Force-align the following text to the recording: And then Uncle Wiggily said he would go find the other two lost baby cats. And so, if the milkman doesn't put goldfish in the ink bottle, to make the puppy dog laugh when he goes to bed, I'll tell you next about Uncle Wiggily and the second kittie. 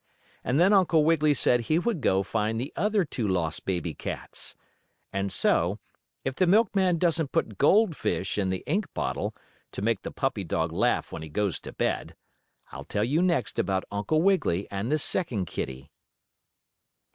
And 0.43 0.59
then 0.59 0.73
Uncle 0.73 1.03
Wiggily 1.05 1.35
said 1.35 1.59
he 1.59 1.77
would 1.77 2.01
go 2.01 2.23
find 2.23 2.59
the 2.59 2.73
other 2.75 3.05
two 3.05 3.27
lost 3.27 3.65
baby 3.65 3.93
cats. 3.93 4.55
And 5.13 5.31
so, 5.31 5.77
if 6.25 6.33
the 6.33 6.47
milkman 6.47 6.97
doesn't 6.97 7.31
put 7.31 7.59
goldfish 7.59 8.39
in 8.39 8.49
the 8.49 8.63
ink 8.65 8.91
bottle, 8.95 9.35
to 9.73 9.83
make 9.83 10.01
the 10.01 10.09
puppy 10.09 10.43
dog 10.43 10.71
laugh 10.71 11.11
when 11.11 11.21
he 11.21 11.29
goes 11.29 11.59
to 11.59 11.71
bed, 11.71 12.15
I'll 12.71 12.85
tell 12.85 13.03
you 13.03 13.21
next 13.21 13.59
about 13.59 13.83
Uncle 13.91 14.23
Wiggily 14.23 14.67
and 14.71 14.91
the 14.91 14.97
second 14.97 15.45
kittie. 15.45 15.91